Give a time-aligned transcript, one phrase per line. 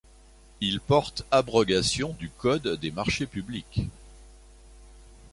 [0.61, 3.81] Il porte abrogation du Code des marchés publics.